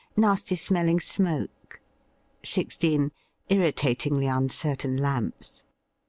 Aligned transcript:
Nasty 0.17 0.55
smelling 0.55 0.99
smoke. 0.99 1.79
16. 2.41 3.11
Irritatingly 3.49 4.25
uncertain 4.25 4.97
lamps. 4.97 5.63